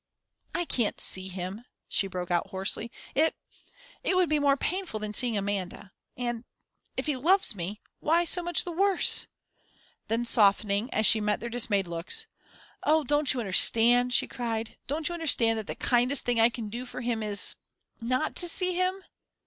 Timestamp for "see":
0.99-1.27, 18.47-18.73